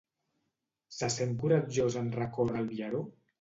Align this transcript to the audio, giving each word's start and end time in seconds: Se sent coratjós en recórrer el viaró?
Se 0.99 1.09
sent 1.15 1.35
coratjós 1.43 1.99
en 2.01 2.09
recórrer 2.17 2.59
el 2.65 2.73
viaró? 2.73 3.05